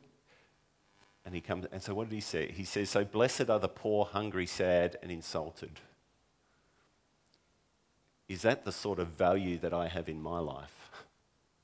[1.25, 2.51] and he comes, and so what did he say?
[2.51, 5.79] He says, so blessed are the poor, hungry, sad, and insulted.
[8.29, 10.91] Is that the sort of value that I have in my life?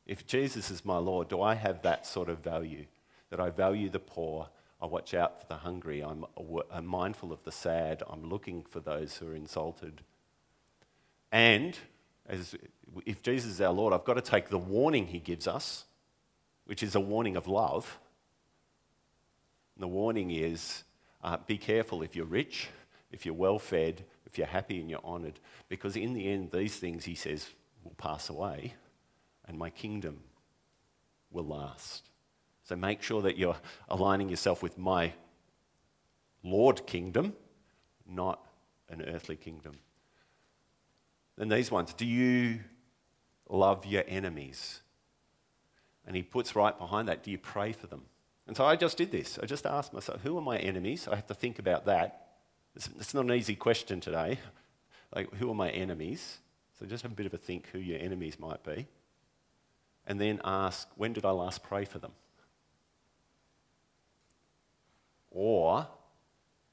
[0.07, 2.85] If Jesus is my Lord, do I have that sort of value?
[3.29, 4.49] That I value the poor,
[4.81, 6.25] I watch out for the hungry, I'm,
[6.83, 10.01] mindful of the sad, I'm looking for those who are insulted.
[11.31, 11.77] And
[12.27, 12.55] as,
[13.05, 15.85] if Jesus is our Lord, I've got to take the warning he gives us,
[16.65, 17.99] which is a warning of love.
[19.75, 20.83] And the warning is
[21.23, 22.69] uh, be careful if you're rich,
[23.11, 24.03] if you're well fed,
[24.37, 27.49] you're happy and you're honoured, because in the end, these things, he says,
[27.83, 28.73] will pass away,
[29.47, 30.21] and my kingdom
[31.31, 32.09] will last.
[32.63, 33.57] So make sure that you're
[33.89, 35.13] aligning yourself with my
[36.43, 37.33] Lord kingdom,
[38.07, 38.39] not
[38.89, 39.73] an earthly kingdom.
[41.37, 42.61] Then these ones do you
[43.49, 44.81] love your enemies?
[46.07, 48.03] And he puts right behind that, do you pray for them?
[48.47, 49.39] And so I just did this.
[49.41, 51.07] I just asked myself, who are my enemies?
[51.07, 52.24] I have to think about that.
[52.75, 54.37] It's, not an easy question today.
[55.13, 56.39] Like, who are my enemies?
[56.77, 58.87] So just have a bit of a think who your enemies might be.
[60.05, 62.11] And then ask, when did I last pray for them?
[65.31, 65.87] Or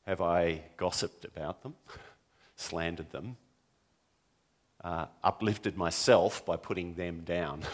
[0.06, 1.74] have I gossiped about them,
[2.56, 3.36] slandered them,
[4.82, 7.62] uh, uplifted myself by putting them down?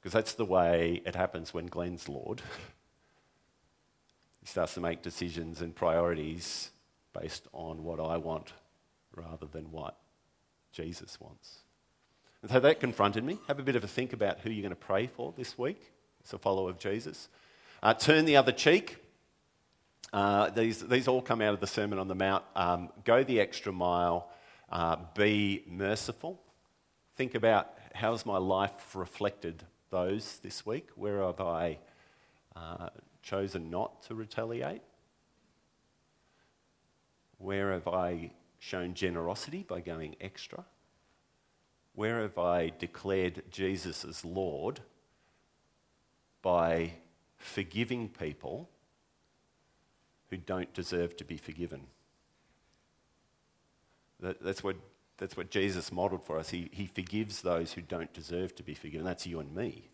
[0.00, 2.40] Because that's the way it happens when Glenn's Lord.
[4.48, 6.70] starts to make decisions and priorities
[7.12, 8.52] based on what I want
[9.14, 9.96] rather than what
[10.72, 11.58] Jesus wants.
[12.40, 13.38] And so that confronted me.
[13.46, 15.92] Have a bit of a think about who you're going to pray for this week
[16.24, 17.28] as a follower of Jesus.
[17.82, 18.96] Uh, turn the other cheek.
[20.12, 22.44] Uh, these, these all come out of the Sermon on the Mount.
[22.56, 24.30] Um, go the extra mile.
[24.70, 26.40] Uh, be merciful.
[27.16, 30.88] Think about how's my life reflected those this week?
[30.94, 31.78] Where have I
[32.56, 32.88] uh,
[33.22, 34.82] chosen not to retaliate?
[37.38, 40.64] Where have I shown generosity by going extra?
[41.94, 44.80] Where have I declared Jesus as Lord
[46.42, 46.94] by
[47.36, 48.68] forgiving people
[50.30, 51.86] who don't deserve to be forgiven?
[54.20, 54.76] That, that's, what,
[55.16, 56.50] that's what Jesus modeled for us.
[56.50, 59.04] He, he forgives those who don't deserve to be forgiven.
[59.06, 59.90] That's you and me.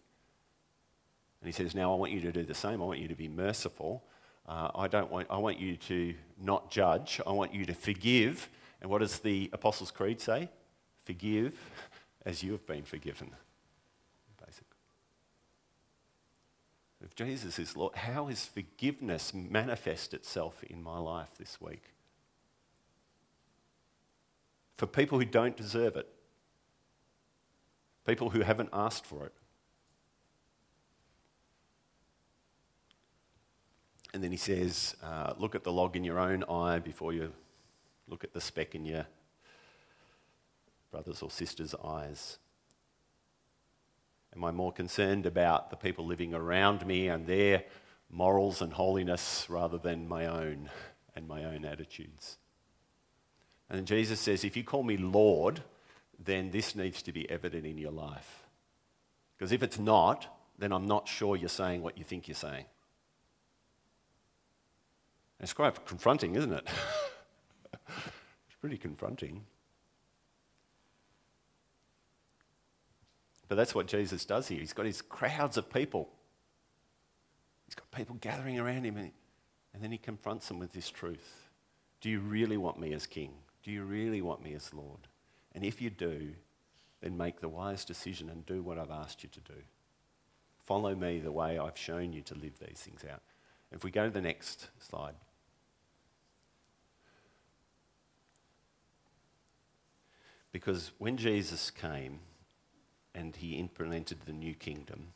[1.45, 2.81] And he says, Now I want you to do the same.
[2.81, 4.03] I want you to be merciful.
[4.49, 7.21] Uh, I, don't want, I want you to not judge.
[7.27, 8.49] I want you to forgive.
[8.81, 10.49] And what does the Apostles' Creed say?
[11.05, 11.61] Forgive
[12.25, 13.31] as you have been forgiven.
[14.39, 14.79] Basically.
[17.05, 21.91] If Jesus is Lord, how is forgiveness manifest itself in my life this week?
[24.79, 26.09] For people who don't deserve it,
[28.07, 29.35] people who haven't asked for it.
[34.15, 37.33] And then he says, uh, look at the log in your own eye before you
[38.07, 39.07] look at the speck in your
[40.93, 42.39] brother's or sister's eyes.
[44.37, 47.65] Am I more concerned about the people living around me and their
[48.09, 50.71] morals and holiness rather than my own
[51.17, 52.39] and my own attitudes?
[53.69, 55.61] And Jesus says, if you call me Lord,
[56.25, 58.45] then this needs to be evident in your life.
[59.37, 62.67] Because if it's not, then I'm not sure you're saying what you think you're saying.
[65.41, 66.67] It's quite confronting, isn't it?
[67.89, 69.45] it's pretty confronting.
[73.49, 74.61] But that's what Jesus does here.
[74.61, 76.09] He's got his crowds of people.
[77.67, 79.11] He's got people gathering around him, and,
[79.73, 81.49] and then he confronts them with this truth
[82.01, 83.33] Do you really want me as king?
[83.63, 85.09] Do you really want me as Lord?
[85.55, 86.33] And if you do,
[87.01, 89.61] then make the wise decision and do what I've asked you to do.
[90.65, 93.23] Follow me the way I've shown you to live these things out.
[93.75, 95.15] If we go to the next slide.
[100.53, 102.21] Because when Jesus came
[103.13, 105.09] and he implemented the new kingdom,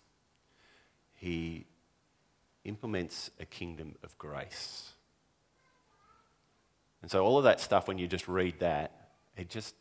[1.14, 1.66] he
[2.64, 4.90] implements a kingdom of grace.
[7.00, 9.76] And so, all of that stuff, when you just read that, it just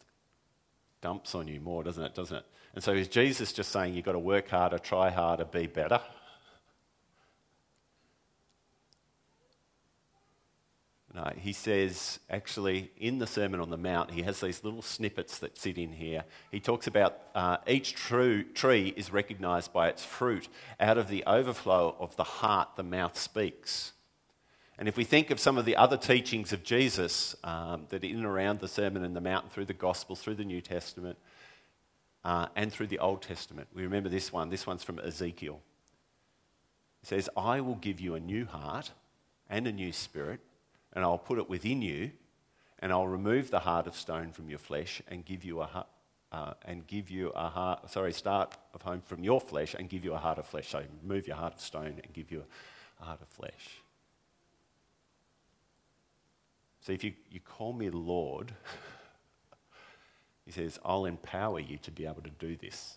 [1.01, 2.13] dumps on you more, doesn't it?
[2.13, 2.45] Doesn't it?
[2.75, 5.99] And so, is Jesus just saying you've got to work harder, try harder, be better?
[11.14, 15.39] No, he says, actually, in the Sermon on the Mount, he has these little snippets
[15.39, 16.26] that sit in here.
[16.51, 20.49] He talks about uh, each true tree is recognized by its fruit.
[20.80, 23.93] Out of the overflow of the heart, the mouth speaks.
[24.78, 28.18] And if we think of some of the other teachings of Jesus um, that in
[28.18, 31.18] and around the Sermon on the Mount, through the Gospels, through the New Testament,
[32.24, 34.49] uh, and through the Old Testament, we remember this one.
[34.49, 35.62] This one's from Ezekiel.
[37.01, 38.91] It says, I will give you a new heart
[39.49, 40.41] and a new spirit
[40.98, 42.10] and I'll put it within you,
[42.80, 45.88] and I'll remove the heart of stone from your flesh and give you a heart.
[46.30, 50.04] Uh, and give you a heart, sorry, start of home from your flesh and give
[50.04, 50.68] you a heart of flesh.
[50.68, 52.43] So remove your heart of stone and give you
[53.00, 53.80] a heart of flesh.
[56.82, 58.52] So if you, you call me Lord,
[60.45, 62.97] he says, I'll empower you to be able to do this.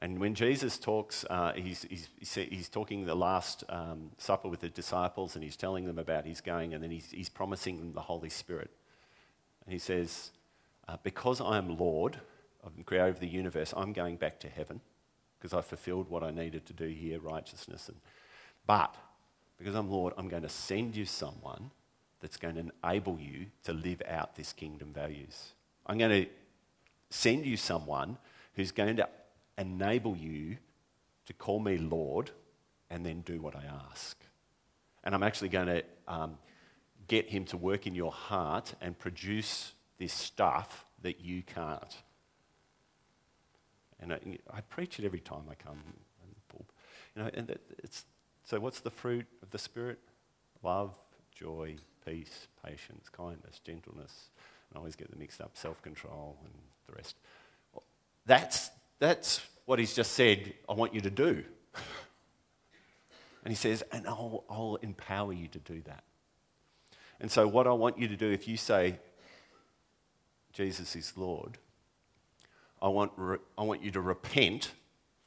[0.00, 4.68] And when Jesus talks, uh, he's, he's, he's talking the Last um, Supper with the
[4.68, 8.00] disciples and he's telling them about his going and then he's, he's promising them the
[8.00, 8.70] Holy Spirit.
[9.64, 10.30] And he says,
[10.86, 12.18] uh, Because I am Lord
[12.76, 14.80] the creator of the universe, I'm going back to heaven
[15.38, 17.88] because I fulfilled what I needed to do here, righteousness.
[17.88, 17.96] And,
[18.66, 18.94] but
[19.56, 21.70] because I'm Lord, I'm going to send you someone
[22.20, 25.52] that's going to enable you to live out this kingdom values.
[25.86, 26.30] I'm going to
[27.10, 28.18] send you someone
[28.54, 29.08] who's going to
[29.58, 30.56] enable you
[31.26, 32.30] to call me Lord
[32.90, 34.16] and then do what I ask.
[35.04, 36.38] And I'm actually going to um,
[37.06, 41.96] get him to work in your heart and produce this stuff that you can't.
[44.00, 45.82] And I, I preach it every time I come.
[47.16, 48.04] You know, and it's,
[48.44, 49.98] so what's the fruit of the Spirit?
[50.62, 50.96] Love,
[51.34, 54.30] joy, peace, patience, kindness, gentleness.
[54.72, 56.52] I always get them mixed up, self-control and
[56.86, 57.16] the rest.
[58.24, 61.44] That's that's what he's just said, I want you to do.
[63.44, 66.04] and he says, and I'll, I'll empower you to do that.
[67.20, 68.98] And so, what I want you to do, if you say,
[70.52, 71.58] Jesus is Lord,
[72.80, 74.72] I want, re- I want you to repent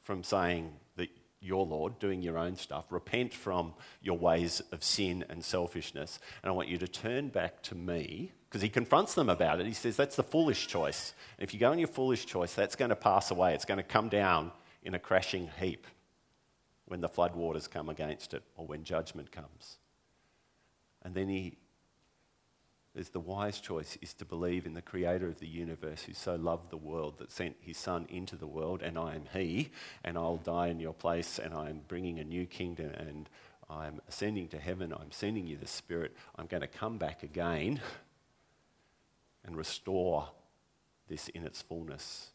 [0.02, 1.10] from saying that
[1.40, 2.86] you're Lord, doing your own stuff.
[2.90, 6.18] Repent from your ways of sin and selfishness.
[6.42, 9.66] And I want you to turn back to me because he confronts them about it.
[9.66, 11.14] He says, That's the foolish choice.
[11.38, 13.54] And if you go in your foolish choice, that's going to pass away.
[13.54, 15.86] It's going to come down in a crashing heap
[16.84, 19.78] when the floodwaters come against it or when judgment comes.
[21.00, 21.56] And then he
[22.94, 26.34] is the wise choice is to believe in the creator of the universe who so
[26.34, 29.70] loved the world that sent his son into the world and I am he
[30.04, 33.30] and I'll die in your place and I'm bringing a new kingdom and
[33.70, 37.80] I'm ascending to heaven I'm sending you the spirit I'm going to come back again
[39.44, 40.28] and restore
[41.08, 42.28] this in its fullness.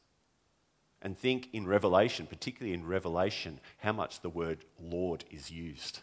[1.01, 5.99] And think in Revelation, particularly in Revelation, how much the word Lord is used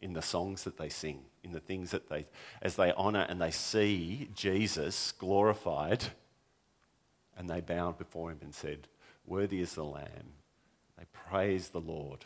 [0.00, 2.26] in the songs that they sing, in the things that they,
[2.62, 6.04] as they honor and they see Jesus glorified,
[7.36, 8.88] and they bowed before him and said,
[9.26, 10.34] Worthy is the Lamb.
[10.98, 12.24] They praise the Lord,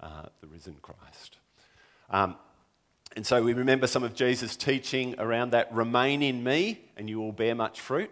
[0.00, 1.36] uh, the risen Christ.
[2.10, 2.36] Um,
[3.16, 7.20] and so we remember some of Jesus' teaching around that remain in me and you
[7.20, 8.10] will bear much fruit.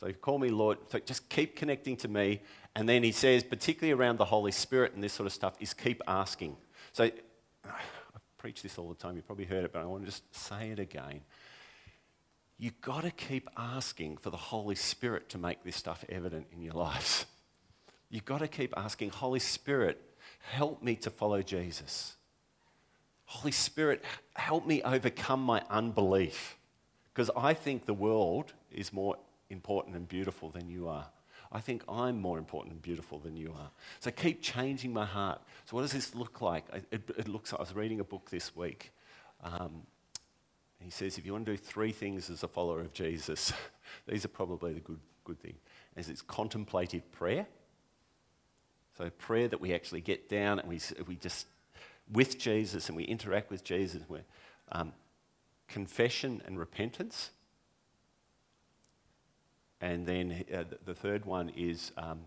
[0.00, 2.40] So call me Lord, so just keep connecting to me.
[2.74, 5.74] And then he says, particularly around the Holy Spirit and this sort of stuff, is
[5.74, 6.56] keep asking.
[6.92, 7.04] So
[7.64, 7.80] I
[8.38, 10.70] preach this all the time, you've probably heard it, but I want to just say
[10.70, 11.20] it again.
[12.58, 16.62] You've got to keep asking for the Holy Spirit to make this stuff evident in
[16.62, 17.26] your lives.
[18.08, 20.00] You've got to keep asking, Holy Spirit,
[20.40, 22.16] help me to follow Jesus.
[23.32, 24.04] Holy Spirit,
[24.34, 26.58] help me overcome my unbelief.
[27.12, 29.16] Because I think the world is more
[29.48, 31.06] important and beautiful than you are.
[31.50, 33.70] I think I'm more important and beautiful than you are.
[34.00, 35.40] So keep changing my heart.
[35.64, 36.64] So, what does this look like?
[36.90, 37.54] It, it looks.
[37.54, 38.92] I was reading a book this week.
[39.42, 39.82] Um,
[40.78, 43.52] he says, if you want to do three things as a follower of Jesus,
[44.06, 45.54] these are probably the good, good thing.
[45.96, 47.46] As it's contemplative prayer.
[48.98, 51.46] So prayer that we actually get down and we, we just
[52.10, 54.02] with Jesus and we interact with Jesus.
[54.08, 54.24] We're,
[54.70, 54.92] um,
[55.72, 57.30] confession and repentance.
[59.80, 62.20] And then uh, the third one is um,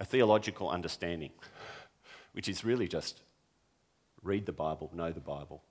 [0.00, 1.30] a theological understanding,
[2.32, 3.20] which is really just
[4.22, 5.62] read the Bible, know the Bible,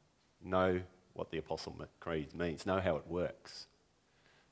[0.44, 0.82] know
[1.14, 3.66] what the Apostle Creed means, know how it works.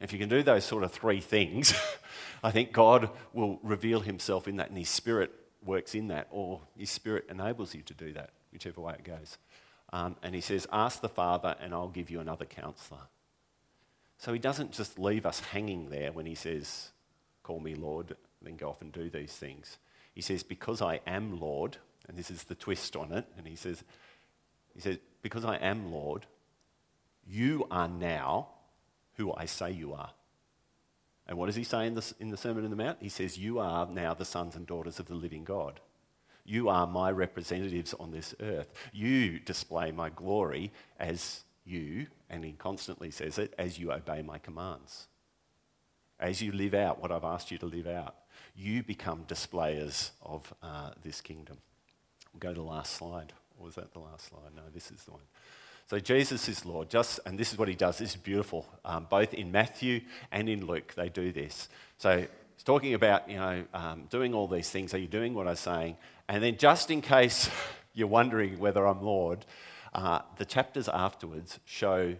[0.02, 1.74] if you can do those sort of three things,
[2.44, 5.32] I think God will reveal himself in that and his spirit
[5.64, 9.38] works in that, or his spirit enables you to do that whichever way it goes.
[9.94, 13.08] Um, and he says, Ask the Father, and I'll give you another counselor.
[14.18, 16.90] So he doesn't just leave us hanging there when he says,
[17.44, 19.78] Call me Lord, then go off and do these things.
[20.14, 21.78] He says, Because I am Lord,
[22.08, 23.84] and this is the twist on it, and he says,
[24.74, 26.26] he says, Because I am Lord,
[27.26, 28.50] You are now
[29.16, 30.12] who I say you are.
[31.28, 33.00] And what does he say in the, in the Sermon on the Mount?
[33.02, 35.80] He says, You are now the sons and daughters of the living God.
[36.48, 38.74] You are my representatives on this earth.
[38.94, 44.38] You display my glory as you, and he constantly says it, as you obey my
[44.38, 45.08] commands.
[46.20, 48.16] As you live out what I've asked you to live out,
[48.56, 51.58] you become displayers of uh, this kingdom.
[52.34, 53.34] We'll go to the last slide.
[53.60, 54.56] Or was that the last slide?
[54.56, 55.22] No, this is the one.
[55.90, 56.90] So Jesus is Lord.
[56.90, 57.98] Just and this is what he does.
[57.98, 58.68] This is beautiful.
[58.84, 61.70] Um, both in Matthew and in Luke, they do this.
[61.98, 64.94] So he's talking about you know um, doing all these things.
[64.94, 65.98] Are you doing what I'm saying?
[66.30, 67.50] And then just in case
[67.94, 69.46] you're wondering whether I'm Lord,
[69.94, 72.16] uh, the chapters afterwards show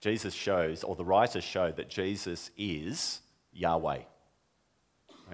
[0.00, 3.20] Jesus shows, or the writers show that Jesus is
[3.52, 4.02] Yahweh.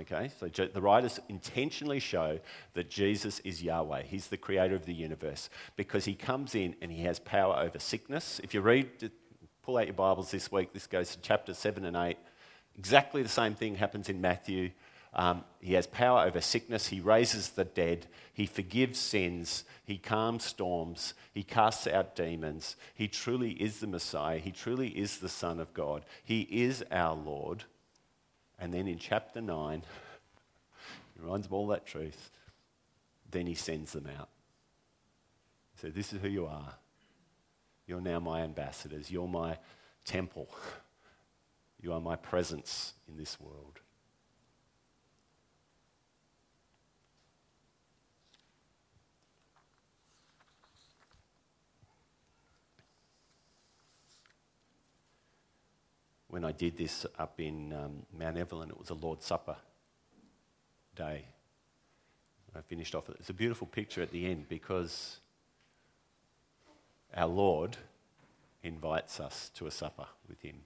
[0.01, 2.39] Okay, so the writers intentionally show
[2.73, 4.05] that Jesus is Yahweh.
[4.05, 7.79] He's the creator of the universe because he comes in and he has power over
[7.79, 8.41] sickness.
[8.43, 9.11] If you read,
[9.63, 12.17] pull out your Bibles this week, this goes to chapter 7 and 8.
[12.79, 14.71] Exactly the same thing happens in Matthew.
[15.15, 16.89] Um, he has power over sickness.
[16.89, 18.07] He raises the dead.
[18.33, 19.65] He forgives sins.
[19.85, 21.15] He calms storms.
[21.33, 22.77] He casts out demons.
[22.95, 24.39] He truly is the Messiah.
[24.39, 26.05] He truly is the Son of God.
[26.25, 27.65] He is our Lord.
[28.59, 29.83] And then in chapter 9,
[31.15, 32.31] he reminds them all that truth.
[33.31, 34.31] Then he sends them out.
[35.81, 36.75] So this is who you are.
[37.87, 39.11] You're now my ambassadors.
[39.11, 39.59] You're my
[40.05, 40.49] temple.
[41.81, 43.82] You are my presence in this world.
[56.33, 59.55] When I did this up in um, Mount Evelyn, it was a Lord's Supper
[60.97, 61.27] day.
[62.57, 63.11] I finished off.
[63.11, 65.19] It's a beautiful picture at the end because
[67.15, 67.77] our Lord
[68.63, 70.57] invites us to a supper with Him.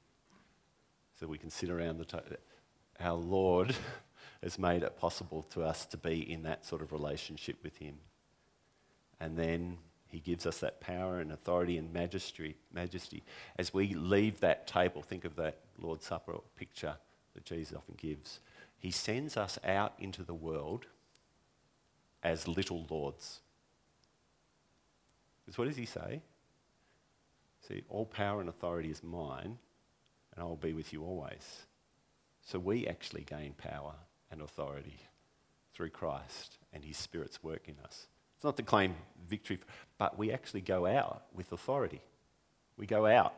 [1.18, 2.36] So we can sit around the table.
[3.00, 3.74] Our Lord
[4.44, 7.96] has made it possible to us to be in that sort of relationship with Him.
[9.18, 9.78] And then
[10.08, 12.56] he gives us that power and authority and majesty.
[12.72, 13.24] majesty.
[13.58, 16.96] As we leave that table, think of that Lord's Supper picture
[17.34, 18.40] that Jesus often gives.
[18.78, 20.86] He sends us out into the world
[22.22, 23.40] as little lords.
[25.44, 26.22] Because what does he say?
[27.66, 29.58] See, all power and authority is mine,
[30.32, 31.66] and I will be with you always.
[32.44, 33.94] So we actually gain power
[34.30, 35.00] and authority
[35.74, 38.06] through Christ and his Spirit's work in us.
[38.36, 38.94] It's not to claim
[39.28, 39.58] victory,
[39.98, 42.02] but we actually go out with authority.
[42.76, 43.34] We go out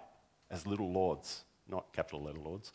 [0.51, 2.72] as little lords, not capital letter lords,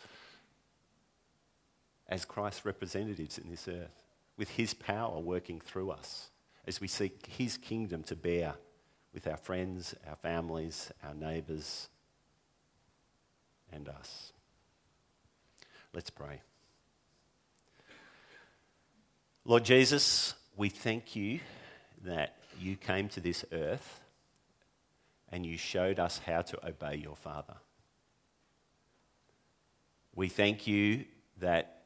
[2.08, 3.92] as Christ's representatives in this earth,
[4.38, 6.30] with his power working through us
[6.66, 8.56] as we seek his kingdom to bear
[9.14, 11.90] with our friends, our families, our neighbours,
[13.72, 14.32] and us.
[15.94, 16.42] Let's pray.
[19.46, 21.42] Lord Jesus, we thank you
[22.04, 24.02] that you came to this earth
[25.30, 27.56] and you showed us how to obey your Father.
[30.16, 31.06] We thank you
[31.40, 31.86] that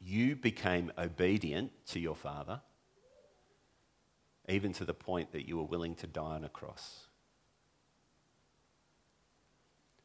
[0.00, 2.60] you became obedient to your Father,
[4.48, 7.06] even to the point that you were willing to die on a cross.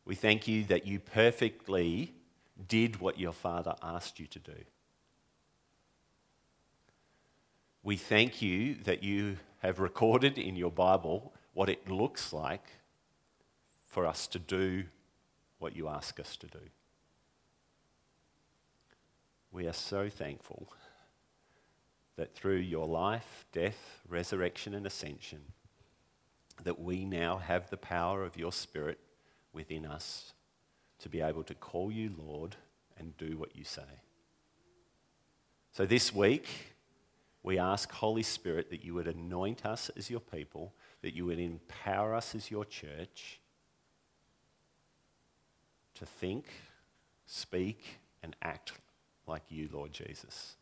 [0.06, 2.14] We thank you that you perfectly
[2.68, 4.56] did what your Father asked you to do.
[7.86, 12.66] We thank you that you have recorded in your Bible what it looks like
[13.86, 14.86] for us to do
[15.60, 16.58] what you ask us to do.
[19.52, 20.68] We are so thankful
[22.16, 25.42] that through your life, death, resurrection, and ascension,
[26.64, 28.98] that we now have the power of your Spirit
[29.54, 30.34] within us
[30.98, 32.56] to be able to call you Lord
[32.98, 34.02] and do what you say.
[35.72, 36.48] So this week,
[37.46, 41.40] we ask, Holy Spirit, that you would anoint us as your people, that you would
[41.40, 43.40] empower us as your church
[45.94, 46.46] to think,
[47.26, 48.74] speak, and act
[49.28, 50.56] like you, Lord Jesus,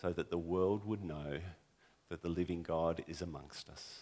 [0.00, 1.38] so that the world would know
[2.08, 4.00] that the living God is amongst us,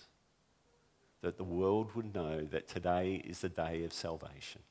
[1.22, 4.62] that the world would know that today is the day of salvation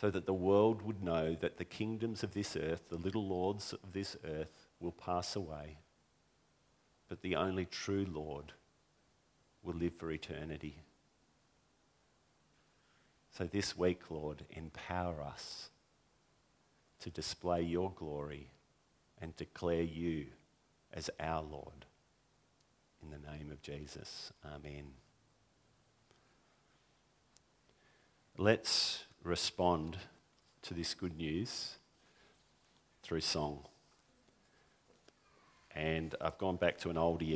[0.00, 3.72] so that the world would know that the kingdoms of this earth, the little lords
[3.72, 5.78] of this earth, will pass away,
[7.08, 8.52] but the only true Lord
[9.62, 10.82] will live for eternity.
[13.36, 15.70] So this week, Lord, empower us
[17.00, 18.50] to display your glory
[19.20, 20.26] and declare you
[20.92, 21.86] as our Lord.
[23.02, 24.92] In the name of Jesus, Amen.
[28.36, 29.96] let's respond
[30.62, 31.76] to this good news
[33.02, 33.64] through song.
[35.74, 37.22] And I've gone back to an old